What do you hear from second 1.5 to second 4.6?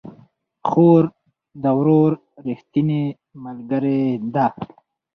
د ورور ريښتينې ملګرې ده